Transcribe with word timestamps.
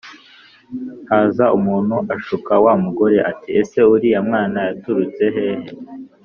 Haza 1.09 1.45
umuntu 1.57 1.95
ashuka 2.15 2.51
wa 2.63 2.73
mugore 2.83 3.17
ati”ese 3.31 3.77
uriya 3.93 4.19
mwana 4.27 4.59
yaturutse 4.67 5.23
hehe 5.35 5.65